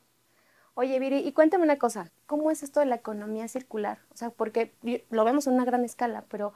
Oye, 0.81 1.01
Viri, 1.01 1.27
y 1.27 1.33
cuéntame 1.33 1.65
una 1.65 1.77
cosa, 1.77 2.13
¿cómo 2.27 2.53
es 2.53 2.63
esto 2.63 2.79
de 2.79 2.87
la 2.87 2.95
economía 2.95 3.49
circular? 3.49 3.99
O 4.15 4.17
sea, 4.17 4.31
porque 4.31 4.73
lo 5.11 5.25
vemos 5.25 5.49
en 5.49 5.55
una 5.55 5.65
gran 5.65 5.85
escala, 5.85 6.25
pero 6.29 6.53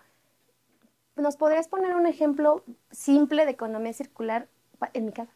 ¿nos 1.16 1.36
podrías 1.36 1.66
poner 1.66 1.96
un 1.96 2.06
ejemplo 2.06 2.62
simple 2.92 3.44
de 3.44 3.50
economía 3.50 3.92
circular 3.92 4.46
en 4.92 5.06
mi 5.06 5.12
casa? 5.12 5.32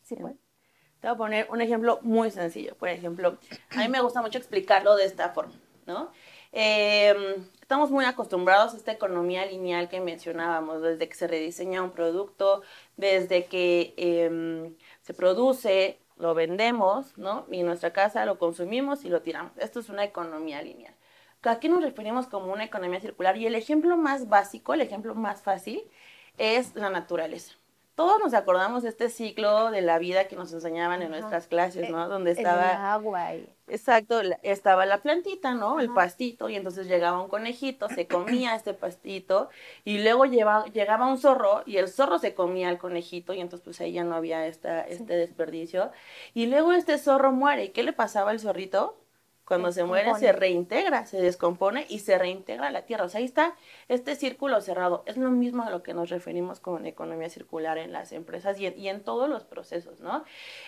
¿Sí? 0.00 0.14
Te 0.14 0.22
voy 0.22 1.10
a 1.10 1.14
poner 1.14 1.48
un 1.50 1.60
ejemplo 1.60 1.98
muy 2.00 2.30
sencillo. 2.30 2.74
Por 2.74 2.88
ejemplo, 2.88 3.36
a 3.76 3.80
mí 3.80 3.88
me 3.88 4.00
gusta 4.00 4.22
mucho 4.22 4.38
explicarlo 4.38 4.96
de 4.96 5.04
esta 5.04 5.34
forma, 5.34 5.52
¿no? 5.84 6.10
Eh, 6.52 7.36
estamos 7.60 7.90
muy 7.90 8.06
acostumbrados 8.06 8.72
a 8.72 8.78
esta 8.78 8.92
economía 8.92 9.44
lineal 9.44 9.90
que 9.90 10.00
mencionábamos, 10.00 10.80
desde 10.80 11.06
que 11.06 11.14
se 11.14 11.28
rediseña 11.28 11.82
un 11.82 11.90
producto, 11.90 12.62
desde 12.96 13.44
que 13.44 13.92
eh, 13.98 14.72
se 15.02 15.12
produce, 15.12 16.00
lo 16.20 16.34
vendemos, 16.34 17.16
¿no? 17.18 17.46
Y 17.50 17.60
en 17.60 17.66
nuestra 17.66 17.92
casa 17.92 18.24
lo 18.26 18.38
consumimos 18.38 19.04
y 19.04 19.08
lo 19.08 19.22
tiramos. 19.22 19.52
Esto 19.58 19.80
es 19.80 19.88
una 19.88 20.04
economía 20.04 20.62
lineal. 20.62 20.94
¿A 21.42 21.58
qué 21.58 21.68
nos 21.68 21.82
referimos 21.82 22.26
como 22.26 22.52
una 22.52 22.64
economía 22.64 23.00
circular? 23.00 23.36
Y 23.38 23.46
el 23.46 23.54
ejemplo 23.54 23.96
más 23.96 24.28
básico, 24.28 24.74
el 24.74 24.82
ejemplo 24.82 25.14
más 25.14 25.42
fácil, 25.42 25.82
es 26.36 26.74
la 26.74 26.90
naturaleza. 26.90 27.54
Todos 28.00 28.18
nos 28.18 28.32
acordamos 28.32 28.82
de 28.82 28.88
este 28.88 29.10
ciclo 29.10 29.70
de 29.70 29.82
la 29.82 29.98
vida 29.98 30.26
que 30.26 30.34
nos 30.34 30.50
enseñaban 30.54 31.02
en 31.02 31.10
nuestras 31.10 31.46
clases, 31.48 31.90
¿no? 31.90 32.08
Donde 32.08 32.30
estaba... 32.30 32.70
El 32.70 32.76
agua 32.78 33.34
y... 33.34 33.46
Exacto, 33.68 34.22
estaba 34.42 34.86
la 34.86 35.02
plantita, 35.02 35.52
¿no? 35.52 35.74
Ajá. 35.74 35.82
El 35.82 35.92
pastito, 35.92 36.48
y 36.48 36.56
entonces 36.56 36.86
llegaba 36.86 37.20
un 37.20 37.28
conejito, 37.28 37.90
se 37.90 38.06
comía 38.08 38.54
este 38.54 38.72
pastito, 38.72 39.50
y 39.84 40.02
luego 40.02 40.24
lleva, 40.24 40.64
llegaba 40.72 41.08
un 41.08 41.18
zorro, 41.18 41.62
y 41.66 41.76
el 41.76 41.88
zorro 41.88 42.18
se 42.18 42.32
comía 42.32 42.70
al 42.70 42.78
conejito, 42.78 43.34
y 43.34 43.40
entonces 43.42 43.62
pues 43.62 43.78
ahí 43.82 43.92
ya 43.92 44.02
no 44.02 44.14
había 44.14 44.46
esta, 44.46 44.80
este 44.80 45.12
sí. 45.12 45.18
desperdicio. 45.18 45.92
Y 46.32 46.46
luego 46.46 46.72
este 46.72 46.96
zorro 46.96 47.32
muere, 47.32 47.64
¿y 47.64 47.68
qué 47.68 47.82
le 47.82 47.92
pasaba 47.92 48.30
al 48.30 48.40
zorrito? 48.40 48.96
Cuando 49.50 49.72
se 49.72 49.82
muere 49.82 50.14
se 50.14 50.30
reintegra, 50.30 51.06
se 51.06 51.20
descompone 51.20 51.84
y 51.88 51.98
se 51.98 52.16
reintegra 52.16 52.68
a 52.68 52.70
la 52.70 52.82
tierra. 52.82 53.06
O 53.06 53.08
sea, 53.08 53.18
ahí 53.18 53.24
está 53.24 53.56
este 53.88 54.14
círculo 54.14 54.60
cerrado. 54.60 55.02
Es 55.06 55.16
lo 55.16 55.28
mismo 55.32 55.64
a 55.64 55.70
lo 55.70 55.82
que 55.82 55.92
nos 55.92 56.08
referimos 56.08 56.60
con 56.60 56.86
economía 56.86 57.28
circular 57.28 57.76
en 57.76 57.90
las 57.90 58.12
empresas 58.12 58.60
y 58.60 58.66
en, 58.66 58.78
y 58.78 58.88
en 58.88 59.02
todos 59.02 59.28
los 59.28 59.42
procesos, 59.42 59.98
¿no? 59.98 60.24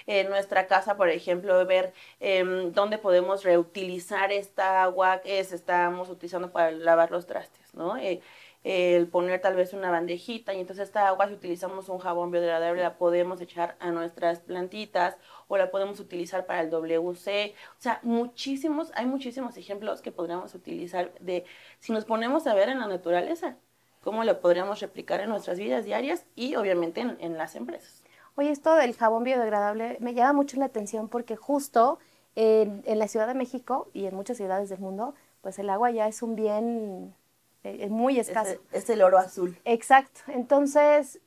En 0.09 0.29
nuestra 0.31 0.67
casa, 0.67 0.97
por 0.97 1.11
ejemplo, 1.11 1.65
ver 1.65 1.93
em, 2.19 2.73
dónde 2.73 2.99
podemos 2.99 3.45
reutilizar 3.45 4.33
esta 4.33 4.83
agua 4.83 5.21
que 5.21 5.39
estamos 5.39 6.09
utilizando 6.09 6.51
para 6.51 6.73
lavar 6.73 7.13
los 7.13 7.27
trastes, 7.27 7.73
¿no? 7.75 7.97
Eh, 7.97 8.21
el 8.65 9.09
poner 9.09 9.41
tal 9.41 9.57
vez 9.57 9.73
una 9.73 9.91
bandejita 9.91 10.55
y 10.55 10.61
entonces 10.61 10.87
esta 10.87 11.09
agua 11.09 11.27
si 11.27 11.35
utilizamos 11.35 11.89
un 11.89 11.99
jabón 11.99 12.31
biodegradable 12.31 12.81
la 12.81 12.97
podemos 12.97 13.41
echar 13.41 13.77
a 13.81 13.91
nuestras 13.91 14.39
plantitas 14.41 15.17
o 15.53 15.59
la 15.59 15.71
podemos 15.71 16.01
utilizar 16.01 16.47
para 16.47 16.63
el 16.63 16.71
WC. 16.71 17.55
O 17.79 17.81
sea, 17.81 18.01
muchísimos, 18.03 18.91
hay 18.95 19.05
muchísimos 19.05 19.55
ejemplos 19.59 20.01
que 20.01 20.11
podríamos 20.11 20.55
utilizar 20.55 21.13
de 21.21 21.45
si 21.79 21.93
nos 21.93 22.07
ponemos 22.07 22.47
a 22.47 22.55
ver 22.55 22.71
en 22.71 22.81
la 22.81 22.87
naturaleza, 22.87 23.57
cómo 24.01 24.25
lo 24.25 24.41
podríamos 24.41 24.81
replicar 24.81 25.21
en 25.21 25.29
nuestras 25.29 25.59
vidas 25.59 25.85
diarias 25.85 26.25
y 26.35 26.57
obviamente 26.57 27.03
en, 27.03 27.37
las 27.37 27.55
empresas. 27.55 28.03
Oye, 28.35 28.51
esto 28.51 28.75
del 28.77 28.97
jabón 28.97 29.25
biodegradable 29.25 29.99
me 30.01 30.15
llama 30.15 30.33
mucho 30.33 30.57
la 30.57 30.65
atención 30.65 31.11
porque 31.11 31.37
justo 31.37 31.99
en, 32.35 32.83
en 32.87 32.99
la 32.99 33.07
Ciudad 33.07 33.27
de 33.27 33.35
México 33.35 33.91
y 33.93 34.07
en 34.07 34.15
muchas 34.15 34.39
ciudades 34.39 34.71
del 34.71 34.79
mundo, 34.79 35.15
pues 35.43 35.59
el 35.59 35.69
agua 35.69 35.91
ya 35.91 36.09
es 36.09 36.23
un 36.23 36.35
bien 36.35 37.15
es 37.63 37.91
muy 37.91 38.19
escaso. 38.19 38.57
Es 38.73 38.91
el, 38.91 39.03
oro 39.03 39.19
azul. 39.19 39.57
Exacto. 39.65 40.21
Entonces, 40.29 41.21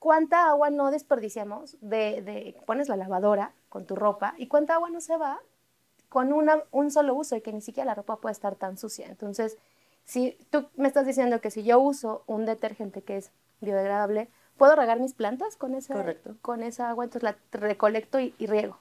¿cuánta 0.00 0.48
agua 0.48 0.70
no 0.70 0.90
desperdiciamos 0.90 1.76
de, 1.80 2.22
de, 2.22 2.60
pones 2.66 2.88
la 2.88 2.96
lavadora 2.96 3.52
con 3.68 3.86
tu 3.86 3.94
ropa 3.94 4.34
y 4.38 4.48
cuánta 4.48 4.74
agua 4.74 4.90
no 4.90 5.00
se 5.00 5.16
va 5.16 5.38
con 6.08 6.32
una, 6.32 6.64
un 6.72 6.90
solo 6.90 7.14
uso 7.14 7.36
y 7.36 7.42
que 7.42 7.52
ni 7.52 7.60
siquiera 7.60 7.84
la 7.84 7.94
ropa 7.94 8.16
puede 8.16 8.32
estar 8.32 8.56
tan 8.56 8.76
sucia? 8.76 9.06
Entonces, 9.06 9.58
si 10.04 10.36
tú 10.50 10.66
me 10.74 10.88
estás 10.88 11.06
diciendo 11.06 11.40
que 11.40 11.52
si 11.52 11.62
yo 11.62 11.78
uso 11.78 12.24
un 12.26 12.46
detergente 12.46 13.02
que 13.02 13.18
es 13.18 13.30
biodegradable, 13.60 14.28
¿puedo 14.56 14.74
regar 14.74 14.98
mis 14.98 15.14
plantas 15.14 15.56
con 15.56 15.74
esa, 15.74 16.16
con 16.42 16.62
esa 16.62 16.90
agua? 16.90 17.04
Entonces 17.04 17.22
la 17.22 17.36
recolecto 17.52 18.18
y, 18.18 18.34
y 18.38 18.46
riego. 18.46 18.78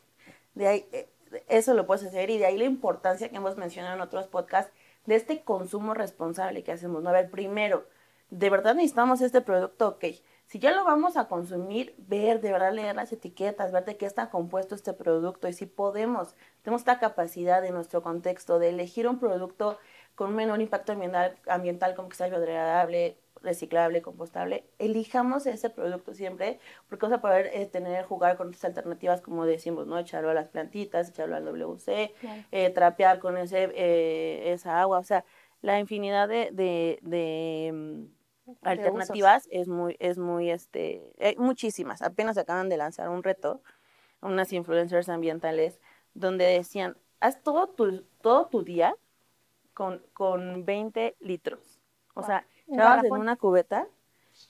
De 0.56 0.68
ahí, 0.68 0.86
eh, 0.92 1.10
eso 1.50 1.74
lo 1.74 1.86
puedes 1.86 2.06
hacer 2.06 2.30
y 2.30 2.38
de 2.38 2.46
ahí 2.46 2.58
la 2.58 2.64
importancia 2.64 3.30
que 3.30 3.36
hemos 3.36 3.58
mencionado 3.58 3.96
en 3.96 4.02
otros 4.02 4.28
podcasts 4.28 4.72
de 5.06 5.16
este 5.16 5.42
consumo 5.42 5.94
responsable 5.94 6.64
que 6.64 6.72
hacemos. 6.72 7.04
¿no? 7.04 7.10
A 7.10 7.14
ver, 7.14 7.30
primero, 7.30 7.86
¿de 8.30 8.50
verdad 8.50 8.74
necesitamos 8.74 9.22
este 9.22 9.42
producto? 9.42 9.90
Ok. 9.90 10.06
Si 10.50 10.58
ya 10.58 10.72
lo 10.72 10.84
vamos 10.84 11.16
a 11.16 11.28
consumir, 11.28 11.94
ver, 12.00 12.42
de 12.42 12.52
verdad 12.52 12.74
leer 12.74 12.96
las 12.96 13.14
etiquetas, 13.14 13.72
ver 13.72 13.86
de 13.86 13.98
qué 13.98 14.08
está 14.08 14.32
compuesto 14.32 14.74
este 14.74 14.94
producto 14.94 15.48
y 15.48 15.54
si 15.54 15.68
podemos, 15.68 16.36
tenemos 16.64 16.82
esta 16.82 16.98
capacidad 16.98 17.64
en 17.64 17.76
nuestro 17.76 18.02
contexto 18.02 18.58
de 18.58 18.70
elegir 18.70 19.08
un 19.08 19.20
producto 19.20 19.78
con 20.16 20.36
menor 20.36 20.60
impacto 20.60 20.94
ambiental, 20.94 21.38
ambiental 21.48 21.94
como 21.94 22.10
que 22.10 22.16
sea 22.16 22.30
biodegradable, 22.30 23.20
reciclable, 23.44 24.02
compostable, 24.02 24.66
elijamos 24.80 25.46
ese 25.46 25.70
producto 25.70 26.16
siempre, 26.16 26.60
porque 26.88 27.06
vamos 27.06 27.20
a 27.20 27.22
poder 27.22 27.52
eh, 27.54 27.68
tener, 27.68 28.06
jugar 28.06 28.36
con 28.36 28.48
otras 28.48 28.66
alternativas, 28.66 29.22
como 29.22 29.46
decimos, 29.46 29.86
¿no? 29.86 30.00
Echarlo 30.00 30.32
a 30.32 30.34
las 30.34 30.48
plantitas, 30.48 31.10
echarlo 31.10 31.36
al 31.36 31.46
WC, 31.46 32.12
eh, 32.52 32.72
trapear 32.72 33.20
con 33.20 33.38
ese, 33.38 33.70
eh, 33.76 34.52
esa 34.52 34.82
agua, 34.82 34.98
o 34.98 35.04
sea, 35.04 35.24
la 35.62 35.80
infinidad 35.80 36.28
de, 36.28 36.50
de, 36.52 37.72
mm, 37.72 38.19
alternativas 38.62 39.48
es 39.52 39.68
muy, 39.68 39.96
es 40.00 40.18
muy, 40.18 40.50
este, 40.50 41.14
hay 41.20 41.36
muchísimas, 41.38 42.02
apenas 42.02 42.38
acaban 42.38 42.70
de 42.70 42.78
lanzar 42.78 43.10
un 43.10 43.24
reto, 43.24 43.62
unas 44.22 44.52
influencers 44.54 45.10
ambientales, 45.10 45.80
donde 46.14 46.46
decían, 46.46 46.98
haz 47.20 47.42
todo 47.42 47.68
tu, 47.68 48.04
todo 48.22 48.48
tu 48.48 48.64
día 48.64 48.96
con, 49.74 50.04
con 50.14 50.66
20 50.66 51.16
litros, 51.20 51.80
o 52.14 52.24
sea, 52.24 52.46
echabas 52.68 53.06
en 53.06 53.14
una 53.14 53.36
cubeta 53.36 53.88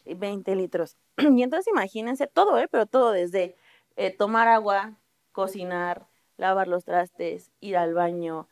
20 0.06 0.56
litros. 0.56 0.98
Y 1.18 1.44
entonces 1.44 1.68
imagínense 1.72 2.27
todo, 2.27 2.58
¿eh? 2.60 2.68
Pero 2.70 2.86
todo 2.86 3.12
desde 3.12 3.56
eh, 3.96 4.15
tomar 4.15 4.48
agua, 4.48 4.96
cocinar, 5.32 6.08
lavar 6.38 6.68
los 6.68 6.86
trastes, 6.86 7.51
ir 7.60 7.77
al 7.77 7.94
baño, 7.94 8.48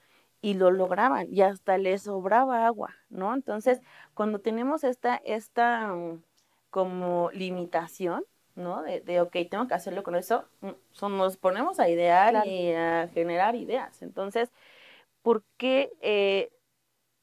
y 0.48 0.54
lo 0.54 0.72
lograban, 0.72 1.28
y 1.30 1.42
hasta 1.42 1.78
les 1.78 2.04
sobraba 2.04 2.66
agua, 2.66 2.96
¿no? 3.10 3.34
Entonces, 3.34 3.82
cuando 4.14 4.40
tenemos 4.40 4.86
esta, 4.86 5.18
esta 5.26 5.88
mm, 5.88 6.24
como 6.70 7.30
limitación, 7.34 8.24
¿no? 8.56 8.82
De, 8.82 9.02
de, 9.02 9.20
ok, 9.20 9.36
tengo 9.52 9.68
que 9.68 9.74
hacerlo 9.74 10.04
con 10.04 10.16
eso, 10.16 10.46
mm, 10.62 11.08
nos 11.18 11.36
ponemos 11.36 11.82
a 11.82 11.90
idear 11.90 12.48
y 12.48 12.72
a 12.72 13.10
generar 13.14 13.56
ideas. 13.56 14.02
Entonces, 14.02 14.50
¿por 15.22 15.44
qué 15.58 15.92
eh, 16.00 16.50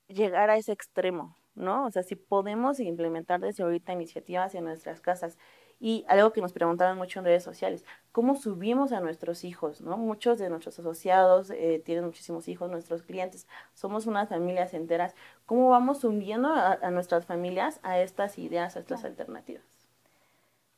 llegar 0.08 0.50
a 0.50 0.58
ese 0.58 0.72
extremo? 0.72 1.34
¿no? 1.54 1.86
O 1.86 1.90
sea, 1.90 2.02
si 2.02 2.16
podemos 2.16 2.78
implementar 2.78 3.40
desde 3.40 3.62
ahorita 3.62 3.94
iniciativas 3.94 4.54
en 4.54 4.64
nuestras 4.64 5.00
casas. 5.00 5.38
Y 5.80 6.04
algo 6.08 6.32
que 6.32 6.40
nos 6.40 6.52
preguntaban 6.52 6.96
mucho 6.96 7.18
en 7.18 7.24
redes 7.26 7.42
sociales, 7.42 7.84
¿cómo 8.12 8.36
subimos 8.36 8.92
a 8.92 9.00
nuestros 9.00 9.44
hijos? 9.44 9.80
¿no? 9.80 9.96
Muchos 9.96 10.38
de 10.38 10.48
nuestros 10.48 10.78
asociados 10.78 11.50
eh, 11.50 11.82
tienen 11.84 12.04
muchísimos 12.04 12.48
hijos, 12.48 12.70
nuestros 12.70 13.02
clientes, 13.02 13.46
somos 13.74 14.06
unas 14.06 14.28
familias 14.28 14.74
enteras. 14.74 15.14
¿Cómo 15.46 15.68
vamos 15.70 15.98
subiendo 16.00 16.48
a, 16.48 16.90
nuestras 16.90 17.26
familias 17.26 17.80
a 17.82 17.98
estas 18.00 18.38
ideas, 18.38 18.76
a 18.76 18.80
estas 18.80 19.04
alternativas? 19.04 19.64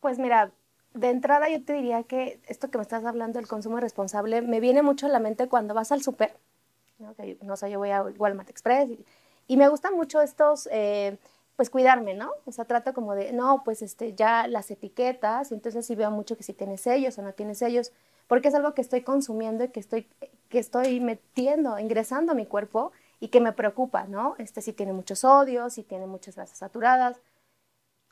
Pues 0.00 0.18
mira, 0.18 0.50
de 0.94 1.10
entrada 1.10 1.48
yo 1.48 1.62
te 1.62 1.74
diría 1.74 2.02
que 2.02 2.40
esto 2.48 2.70
que 2.70 2.78
me 2.78 2.82
estás 2.82 3.04
hablando 3.04 3.38
del 3.38 3.48
consumo 3.48 3.80
responsable 3.80 4.42
me 4.42 4.60
viene 4.60 4.82
mucho 4.82 5.06
a 5.06 5.10
la 5.10 5.20
mente 5.20 5.48
cuando 5.48 5.74
vas 5.74 5.92
al 5.92 6.02
súper. 6.02 6.36
¿no? 6.98 7.14
no 7.42 7.56
sé, 7.56 7.70
yo 7.70 7.78
voy 7.78 7.90
a 7.90 8.02
Walmart 8.02 8.48
Express 8.48 8.90
y 8.90 9.04
y 9.48 9.56
me 9.56 9.68
gustan 9.68 9.94
mucho 9.94 10.20
estos, 10.20 10.68
eh, 10.72 11.18
pues 11.56 11.70
cuidarme, 11.70 12.14
¿no? 12.14 12.30
O 12.44 12.52
sea, 12.52 12.66
trato 12.66 12.92
como 12.92 13.14
de, 13.14 13.32
no, 13.32 13.62
pues 13.64 13.82
este, 13.82 14.14
ya 14.14 14.46
las 14.46 14.70
etiquetas, 14.70 15.52
entonces 15.52 15.86
sí 15.86 15.94
veo 15.94 16.10
mucho 16.10 16.36
que 16.36 16.42
si 16.42 16.52
tiene 16.52 16.76
sellos 16.76 17.18
o 17.18 17.22
no 17.22 17.32
tiene 17.32 17.54
sellos, 17.54 17.92
porque 18.26 18.48
es 18.48 18.54
algo 18.54 18.74
que 18.74 18.82
estoy 18.82 19.02
consumiendo 19.02 19.64
y 19.64 19.68
que 19.68 19.80
estoy, 19.80 20.06
que 20.50 20.58
estoy 20.58 21.00
metiendo, 21.00 21.78
ingresando 21.78 22.32
a 22.32 22.34
mi 22.34 22.44
cuerpo 22.44 22.92
y 23.20 23.28
que 23.28 23.40
me 23.40 23.52
preocupa, 23.52 24.04
¿no? 24.06 24.34
Este 24.38 24.60
si 24.60 24.72
tiene 24.74 24.92
muchos 24.92 25.20
sodios, 25.20 25.72
si 25.72 25.82
tiene 25.82 26.06
muchas 26.06 26.36
grasas 26.36 26.58
saturadas. 26.58 27.18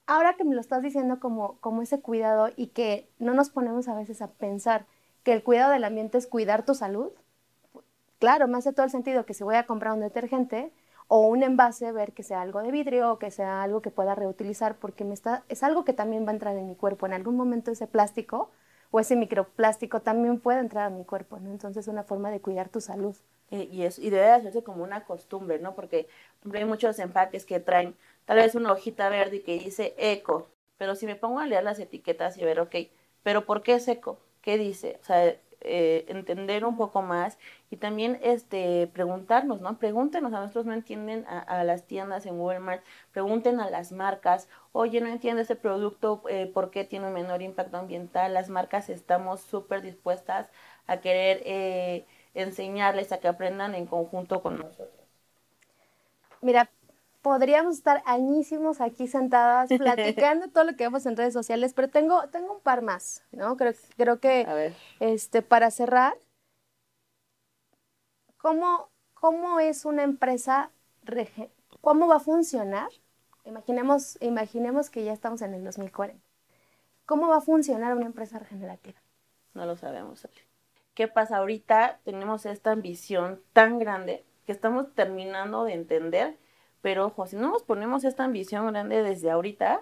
Ahora 0.06 0.34
que 0.36 0.44
me 0.44 0.54
lo 0.54 0.60
estás 0.60 0.82
diciendo 0.82 1.20
como, 1.20 1.58
como 1.60 1.82
ese 1.82 2.00
cuidado 2.00 2.50
y 2.56 2.68
que 2.68 3.08
no 3.18 3.34
nos 3.34 3.50
ponemos 3.50 3.88
a 3.88 3.94
veces 3.94 4.22
a 4.22 4.28
pensar 4.28 4.86
que 5.22 5.32
el 5.32 5.42
cuidado 5.42 5.72
del 5.72 5.84
ambiente 5.84 6.18
es 6.18 6.26
cuidar 6.26 6.64
tu 6.64 6.74
salud, 6.74 7.10
claro, 8.18 8.48
me 8.48 8.58
hace 8.58 8.72
todo 8.72 8.84
el 8.84 8.90
sentido 8.90 9.26
que 9.26 9.34
si 9.34 9.44
voy 9.44 9.56
a 9.56 9.66
comprar 9.66 9.94
un 9.94 10.00
detergente, 10.00 10.72
o 11.08 11.26
un 11.28 11.42
envase, 11.42 11.92
ver 11.92 12.12
que 12.12 12.22
sea 12.22 12.40
algo 12.42 12.62
de 12.62 12.70
vidrio 12.70 13.12
o 13.12 13.18
que 13.18 13.30
sea 13.30 13.62
algo 13.62 13.82
que 13.82 13.90
pueda 13.90 14.14
reutilizar, 14.14 14.76
porque 14.76 15.04
está, 15.12 15.44
es 15.48 15.62
algo 15.62 15.84
que 15.84 15.92
también 15.92 16.24
va 16.26 16.30
a 16.30 16.34
entrar 16.34 16.56
en 16.56 16.68
mi 16.68 16.74
cuerpo. 16.76 17.06
En 17.06 17.12
algún 17.12 17.36
momento 17.36 17.70
ese 17.70 17.86
plástico 17.86 18.50
o 18.90 19.00
ese 19.00 19.16
microplástico 19.16 20.00
también 20.00 20.40
puede 20.40 20.60
entrar 20.60 20.86
a 20.86 20.90
mi 20.90 21.04
cuerpo, 21.04 21.38
¿no? 21.40 21.50
Entonces 21.50 21.84
es 21.86 21.92
una 21.92 22.04
forma 22.04 22.30
de 22.30 22.40
cuidar 22.40 22.68
tu 22.68 22.80
salud. 22.80 23.16
Y, 23.50 23.82
es, 23.82 23.98
y 23.98 24.10
debe 24.10 24.30
hacerse 24.30 24.64
como 24.64 24.82
una 24.82 25.04
costumbre, 25.04 25.58
¿no? 25.60 25.74
Porque 25.74 26.08
hay 26.52 26.64
muchos 26.64 26.98
empaques 26.98 27.44
que 27.44 27.60
traen 27.60 27.94
tal 28.24 28.38
vez 28.38 28.54
una 28.54 28.72
hojita 28.72 29.08
verde 29.10 29.42
que 29.42 29.58
dice 29.58 29.94
eco, 29.98 30.48
pero 30.76 30.94
si 30.96 31.06
me 31.06 31.16
pongo 31.16 31.40
a 31.40 31.46
leer 31.46 31.62
las 31.64 31.78
etiquetas 31.78 32.36
y 32.38 32.44
ver, 32.44 32.58
ok, 32.60 32.74
pero 33.22 33.44
¿por 33.46 33.62
qué 33.62 33.74
es 33.74 33.86
eco? 33.88 34.18
¿Qué 34.40 34.58
dice? 34.58 34.98
O 35.00 35.04
sea, 35.04 35.36
eh, 35.64 36.04
entender 36.08 36.64
un 36.64 36.76
poco 36.76 37.02
más 37.02 37.38
y 37.70 37.76
también 37.76 38.18
este, 38.22 38.86
preguntarnos, 38.88 39.60
¿no? 39.60 39.78
Pregúntenos, 39.78 40.32
a 40.32 40.40
nosotros 40.40 40.66
no 40.66 40.74
entienden 40.74 41.24
a, 41.26 41.64
las 41.64 41.86
tiendas 41.86 42.26
en 42.26 42.38
Walmart, 42.40 42.82
pregunten 43.12 43.60
a 43.60 43.70
las 43.70 43.92
marcas, 43.92 44.48
oye, 44.72 45.00
no 45.00 45.08
entiendo 45.08 45.42
ese 45.42 45.56
producto, 45.56 46.22
eh, 46.28 46.46
¿por 46.52 46.70
qué 46.70 46.84
tiene 46.84 47.06
un 47.08 47.14
menor 47.14 47.42
impacto 47.42 47.76
ambiental? 47.78 48.34
Las 48.34 48.48
marcas 48.50 48.88
estamos 48.90 49.40
súper 49.40 49.82
dispuestas 49.82 50.48
a 50.86 51.00
querer 51.00 51.42
eh, 51.46 52.06
enseñarles 52.34 53.12
a 53.12 53.18
que 53.18 53.28
aprendan 53.28 53.74
en 53.74 53.86
conjunto 53.86 54.42
con 54.42 54.58
nosotros. 54.58 55.04
Mira, 56.42 56.70
podríamos 57.24 57.78
estar 57.78 58.02
añísimos 58.04 58.82
aquí 58.82 59.08
sentadas 59.08 59.70
platicando 59.78 60.48
todo 60.48 60.64
lo 60.64 60.76
que 60.76 60.84
vemos 60.84 61.06
en 61.06 61.16
redes 61.16 61.32
sociales, 61.32 61.72
pero 61.72 61.88
tengo, 61.88 62.28
tengo 62.28 62.52
un 62.52 62.60
par 62.60 62.82
más, 62.82 63.24
¿no? 63.32 63.56
Creo, 63.56 63.72
creo 63.96 64.20
que 64.20 64.74
Este, 65.00 65.40
para 65.40 65.70
cerrar, 65.70 66.14
¿cómo, 68.36 68.90
¿cómo 69.14 69.58
es 69.58 69.86
una 69.86 70.02
empresa, 70.02 70.70
cómo 71.80 72.06
va 72.06 72.16
a 72.16 72.20
funcionar? 72.20 72.90
Imaginemos, 73.46 74.18
imaginemos 74.20 74.90
que 74.90 75.02
ya 75.02 75.14
estamos 75.14 75.40
en 75.40 75.54
el 75.54 75.64
2040. 75.64 76.22
¿Cómo 77.06 77.28
va 77.28 77.38
a 77.38 77.40
funcionar 77.40 77.96
una 77.96 78.04
empresa 78.04 78.38
regenerativa? 78.38 79.00
No 79.54 79.64
lo 79.64 79.76
sabemos. 79.78 80.28
¿Qué 80.94 81.08
pasa 81.08 81.38
ahorita? 81.38 82.00
Tenemos 82.04 82.44
esta 82.44 82.72
ambición 82.72 83.40
tan 83.54 83.78
grande 83.78 84.26
que 84.44 84.52
estamos 84.52 84.94
terminando 84.94 85.64
de 85.64 85.72
entender 85.72 86.43
pero 86.84 87.06
ojo, 87.06 87.26
si 87.26 87.36
no 87.36 87.50
nos 87.50 87.62
ponemos 87.62 88.04
esta 88.04 88.24
ambición 88.24 88.66
grande 88.66 89.02
desde 89.02 89.30
ahorita, 89.30 89.80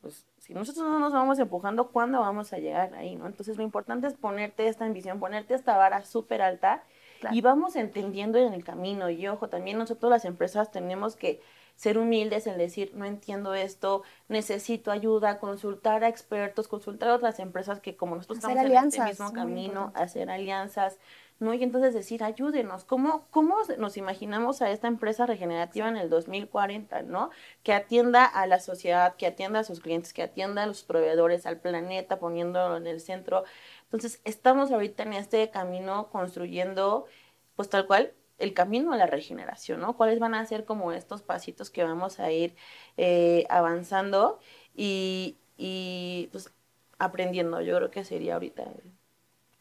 pues 0.00 0.26
Si 0.40 0.52
nosotros 0.52 0.84
no 0.84 0.98
nos 0.98 1.12
vamos 1.12 1.38
empujando, 1.38 1.92
¿cuándo 1.92 2.18
vamos 2.18 2.52
a 2.52 2.58
llegar 2.58 2.92
ahí, 2.94 3.14
no? 3.14 3.28
Entonces 3.28 3.56
lo 3.56 3.62
importante 3.62 4.08
es 4.08 4.14
ponerte 4.14 4.66
esta 4.66 4.84
ambición, 4.84 5.20
ponerte 5.20 5.54
esta 5.54 5.76
vara 5.76 6.02
súper 6.02 6.42
alta 6.42 6.82
y 7.30 7.40
vamos 7.40 7.76
entendiendo 7.76 8.36
en 8.36 8.52
el 8.52 8.64
camino. 8.64 9.08
Y 9.10 9.28
ojo, 9.28 9.48
también 9.48 9.78
nosotros 9.78 10.10
las 10.10 10.24
empresas 10.24 10.72
tenemos 10.72 11.14
que 11.14 11.40
ser 11.78 11.96
humildes 11.96 12.48
en 12.48 12.58
decir, 12.58 12.90
no 12.96 13.04
entiendo 13.04 13.54
esto, 13.54 14.02
necesito 14.26 14.90
ayuda, 14.90 15.38
consultar 15.38 16.02
a 16.02 16.08
expertos, 16.08 16.66
consultar 16.66 17.10
a 17.10 17.14
otras 17.14 17.38
empresas 17.38 17.78
que 17.78 17.94
como 17.96 18.16
nosotros 18.16 18.38
estamos 18.38 18.58
en 18.58 18.72
este 18.72 19.04
mismo 19.04 19.32
camino, 19.32 19.92
hacer 19.94 20.28
alianzas, 20.28 20.98
¿no? 21.38 21.54
Y 21.54 21.62
entonces 21.62 21.94
decir, 21.94 22.24
ayúdenos, 22.24 22.82
¿cómo, 22.82 23.28
¿cómo 23.30 23.58
nos 23.78 23.96
imaginamos 23.96 24.60
a 24.60 24.72
esta 24.72 24.88
empresa 24.88 25.24
regenerativa 25.24 25.88
en 25.88 25.96
el 25.96 26.10
2040, 26.10 27.02
¿no? 27.02 27.30
Que 27.62 27.72
atienda 27.72 28.24
a 28.24 28.48
la 28.48 28.58
sociedad, 28.58 29.14
que 29.14 29.28
atienda 29.28 29.60
a 29.60 29.64
sus 29.64 29.78
clientes, 29.78 30.12
que 30.12 30.24
atienda 30.24 30.64
a 30.64 30.66
los 30.66 30.82
proveedores, 30.82 31.46
al 31.46 31.58
planeta, 31.60 32.18
poniéndolo 32.18 32.76
en 32.76 32.88
el 32.88 33.00
centro. 33.00 33.44
Entonces, 33.84 34.20
estamos 34.24 34.72
ahorita 34.72 35.04
en 35.04 35.12
este 35.12 35.48
camino 35.50 36.08
construyendo, 36.10 37.06
pues 37.54 37.68
tal 37.70 37.86
cual, 37.86 38.14
el 38.38 38.54
camino 38.54 38.92
a 38.92 38.96
la 38.96 39.06
regeneración, 39.06 39.80
¿no? 39.80 39.96
¿Cuáles 39.96 40.18
van 40.18 40.34
a 40.34 40.46
ser 40.46 40.64
como 40.64 40.92
estos 40.92 41.22
pasitos 41.22 41.70
que 41.70 41.82
vamos 41.84 42.20
a 42.20 42.30
ir 42.30 42.54
eh, 42.96 43.46
avanzando 43.50 44.38
y, 44.74 45.36
y, 45.56 46.28
pues 46.32 46.50
aprendiendo? 46.98 47.60
Yo 47.60 47.76
creo 47.76 47.90
que 47.90 48.04
sería 48.04 48.34
ahorita. 48.34 48.64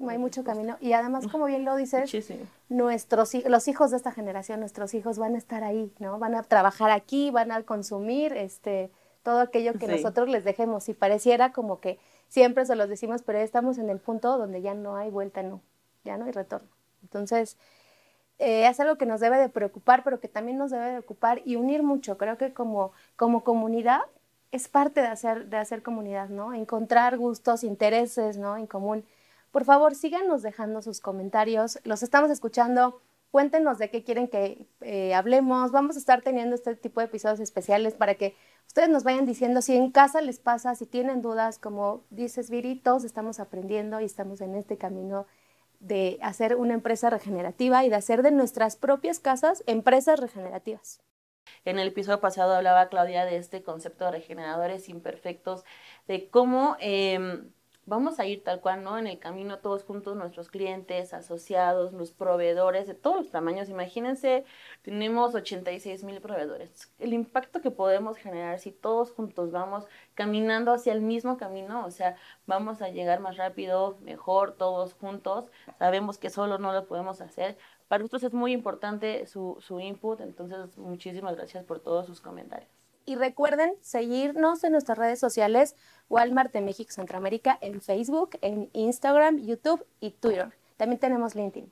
hay 0.08 0.18
mucho 0.18 0.44
camino. 0.44 0.78
Y 0.80 0.94
además, 0.94 1.28
como 1.28 1.46
bien 1.46 1.66
lo 1.66 1.76
dices, 1.76 2.12
nuestros 2.70 3.34
los 3.46 3.68
hijos 3.68 3.92
de 3.92 3.98
esta 3.98 4.12
generación, 4.12 4.60
nuestros 4.60 4.94
hijos 4.94 5.18
van 5.18 5.36
a 5.36 5.38
estar 5.40 5.64
ahí, 5.64 5.92
¿no? 6.00 6.20
Van 6.20 6.36
a 6.36 6.44
trabajar 6.44 6.92
aquí, 6.92 7.32
van 7.32 7.52
a 7.52 7.64
consumir 7.64 8.34
este 8.34 8.92
todo 9.24 9.42
aquello 9.42 9.74
que 9.74 9.88
nosotros 9.88 10.30
les 10.30 10.46
dejemos. 10.46 10.88
Y 10.88 10.94
pareciera 10.94 11.52
como 11.52 11.82
que 11.82 12.00
siempre 12.30 12.66
se 12.66 12.76
los 12.76 12.88
decimos, 12.88 13.24
pero 13.24 13.40
estamos 13.40 13.78
en 13.78 13.90
el 13.90 14.00
punto 14.00 14.38
donde 14.38 14.62
ya 14.62 14.74
no 14.74 14.96
hay 14.96 15.10
vuelta, 15.10 15.44
no, 15.44 15.62
ya 16.06 16.16
no 16.16 16.26
hay 16.26 16.32
retorno. 16.32 16.70
Entonces, 17.04 17.58
eh, 18.40 18.68
es 18.68 18.80
algo 18.80 18.98
que 18.98 19.06
nos 19.06 19.20
debe 19.20 19.38
de 19.38 19.50
preocupar, 19.50 20.04
pero 20.04 20.20
que 20.20 20.28
también 20.28 20.58
nos 20.58 20.72
debe 20.72 20.92
de 20.92 21.00
ocupar 21.00 21.42
y 21.46 21.56
unir 21.56 21.84
mucho. 21.84 22.18
Creo 22.18 22.38
que 22.38 22.54
como, 22.54 22.92
como 23.16 23.44
comunidad 23.44 24.02
es 24.52 24.68
parte 24.68 25.02
de 25.02 25.08
hacer, 25.08 25.48
de 25.48 25.58
hacer 25.58 25.84
comunidad, 25.84 26.30
¿no? 26.30 26.54
Encontrar 26.54 27.18
gustos, 27.18 27.64
intereses, 27.64 28.38
¿no? 28.38 28.58
En 28.58 28.68
común. 28.68 29.06
Por 29.52 29.66
favor, 29.66 29.96
síganos 29.96 30.44
dejando 30.44 30.82
sus 30.82 31.02
comentarios. 31.02 31.80
Los 31.84 32.04
estamos 32.04 32.30
escuchando. 32.32 33.02
Cuéntenos 33.32 33.78
de 33.78 33.90
qué 33.90 34.04
quieren 34.04 34.28
que 34.28 34.68
eh, 34.82 35.14
hablemos. 35.14 35.72
Vamos 35.72 35.96
a 35.96 36.00
estar 36.00 36.22
teniendo 36.22 36.56
este 36.56 36.76
tipo 36.76 37.02
de 37.02 37.08
episodios 37.08 37.40
especiales 37.40 37.96
para 37.96 38.16
que 38.16 38.36
ustedes 38.68 38.90
nos 38.90 39.04
vayan 39.04 39.26
diciendo 39.26 39.62
si 39.62 39.76
en 39.76 39.92
casa 39.92 40.22
les 40.22 40.40
pasa, 40.40 40.76
si 40.76 40.86
tienen 40.86 41.22
dudas, 41.22 41.60
como 41.60 42.04
dices 42.10 42.50
Viri, 42.50 42.76
todos 42.76 43.04
estamos 43.04 43.40
aprendiendo 43.40 44.00
y 44.00 44.06
estamos 44.06 44.42
en 44.42 44.56
este 44.56 44.78
camino 44.78 45.26
de 45.80 46.18
hacer 46.22 46.56
una 46.56 46.74
empresa 46.74 47.10
regenerativa 47.10 47.86
y 47.86 47.90
de 47.90 47.96
hacer 47.96 48.24
de 48.24 48.32
nuestras 48.32 48.76
propias 48.76 49.20
casas 49.20 49.64
empresas 49.68 50.20
regenerativas. 50.20 51.02
En 51.66 51.80
el 51.80 51.90
episodio 51.90 52.20
pasado 52.20 52.56
hablaba 52.56 52.90
Claudia 52.90 53.26
de 53.26 53.38
este 53.38 53.64
concepto 53.64 54.06
de 54.06 54.12
regeneradores 54.12 54.90
imperfectos, 54.90 55.64
de 56.08 56.30
cómo 56.30 56.78
em, 56.80 57.52
vamos 57.88 58.20
a 58.20 58.26
ir 58.28 58.44
tal 58.44 58.62
cual, 58.62 58.84
¿no? 58.84 58.98
En 59.00 59.08
el 59.08 59.18
camino 59.18 59.60
todos 59.60 59.84
juntos, 59.84 60.16
nuestros 60.16 60.50
clientes, 60.50 61.14
asociados, 61.14 61.94
los 61.94 62.12
proveedores 62.12 62.86
de 62.88 62.94
todos 62.94 63.18
los 63.18 63.32
tamaños. 63.32 63.70
Imagínense, 63.70 64.46
tenemos 64.84 65.34
86 65.34 66.04
mil 66.04 66.22
proveedores. 66.22 66.94
El 67.00 67.14
impacto 67.14 67.62
que 67.62 67.72
podemos 67.72 68.18
generar 68.18 68.60
si 68.60 68.72
todos 68.72 69.12
juntos 69.12 69.52
vamos 69.52 69.86
caminando 70.14 70.74
hacia 70.74 70.94
el 70.94 71.02
mismo 71.02 71.38
camino, 71.38 71.86
o 71.86 71.92
sea, 71.92 72.18
vamos 72.46 72.82
a 72.82 72.90
llegar 72.90 73.22
más 73.22 73.38
rápido, 73.38 73.98
mejor, 74.02 74.56
todos 74.58 74.94
juntos. 74.94 75.50
Sabemos 75.80 76.18
que 76.18 76.30
solo 76.30 76.58
no 76.60 76.74
lo 76.74 76.88
podemos 76.88 77.22
hacer. 77.22 77.58
Para 77.88 78.02
nosotros 78.02 78.24
es 78.24 78.34
muy 78.34 78.52
importante 78.52 79.26
su, 79.28 79.58
su 79.62 79.80
input, 79.80 80.20
entonces 80.22 80.78
muchísimas 80.78 81.36
gracias 81.38 81.64
por 81.64 81.80
todos 81.80 82.06
sus 82.06 82.22
comentarios. 82.22 82.77
Y 83.08 83.16
recuerden 83.16 83.74
seguirnos 83.80 84.66
en 84.66 84.74
nuestras 84.74 84.98
redes 84.98 85.18
sociales, 85.18 85.78
Walmart 86.10 86.52
de 86.52 86.60
México 86.60 86.92
Centroamérica, 86.92 87.58
en 87.62 87.80
Facebook, 87.80 88.32
en 88.42 88.70
Instagram, 88.74 89.38
YouTube 89.38 89.86
y 90.02 90.12
Twitter. 90.12 90.52
También 90.76 91.00
tenemos 91.00 91.34
LinkedIn. 91.34 91.72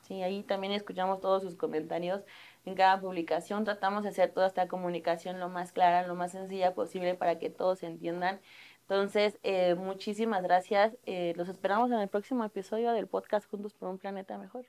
Sí, 0.00 0.22
ahí 0.22 0.42
también 0.42 0.72
escuchamos 0.72 1.20
todos 1.20 1.42
sus 1.42 1.54
comentarios 1.54 2.22
en 2.64 2.74
cada 2.76 2.98
publicación. 2.98 3.64
Tratamos 3.64 4.04
de 4.04 4.08
hacer 4.08 4.32
toda 4.32 4.46
esta 4.46 4.68
comunicación 4.68 5.38
lo 5.38 5.50
más 5.50 5.70
clara, 5.70 6.06
lo 6.06 6.14
más 6.14 6.32
sencilla 6.32 6.72
posible 6.72 7.14
para 7.14 7.38
que 7.38 7.50
todos 7.50 7.82
entiendan. 7.82 8.40
Entonces, 8.80 9.38
eh, 9.42 9.74
muchísimas 9.74 10.42
gracias. 10.42 10.96
Eh, 11.04 11.34
los 11.36 11.50
esperamos 11.50 11.90
en 11.90 11.98
el 11.98 12.08
próximo 12.08 12.42
episodio 12.42 12.92
del 12.92 13.06
podcast 13.06 13.46
Juntos 13.50 13.74
por 13.74 13.90
un 13.90 13.98
Planeta 13.98 14.38
Mejor. 14.38 14.64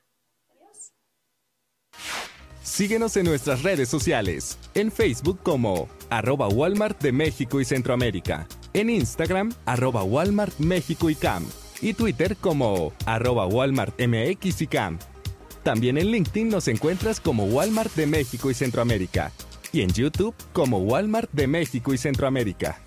Síguenos 2.63 3.17
en 3.17 3.25
nuestras 3.25 3.63
redes 3.63 3.89
sociales, 3.89 4.57
en 4.75 4.91
Facebook 4.91 5.39
como 5.41 5.89
arroba 6.11 6.47
Walmart 6.47 7.01
de 7.01 7.11
México 7.11 7.59
y 7.59 7.65
Centroamérica, 7.65 8.47
en 8.73 8.91
Instagram 8.91 9.51
arroba 9.65 10.03
Walmart 10.03 10.59
México 10.59 11.09
y 11.09 11.15
Cam, 11.15 11.43
y 11.81 11.93
Twitter 11.93 12.37
como 12.37 12.93
arroba 13.07 13.47
Walmart 13.47 13.99
MX 13.99 14.61
y 14.61 14.67
Cam. 14.67 14.99
También 15.63 15.97
en 15.97 16.11
LinkedIn 16.11 16.49
nos 16.49 16.67
encuentras 16.67 17.19
como 17.19 17.45
Walmart 17.45 17.95
de 17.95 18.05
México 18.05 18.51
y 18.51 18.53
Centroamérica, 18.53 19.31
y 19.73 19.81
en 19.81 19.89
YouTube 19.89 20.35
como 20.53 20.77
Walmart 20.79 21.31
de 21.31 21.47
México 21.47 21.95
y 21.95 21.97
Centroamérica. 21.97 22.79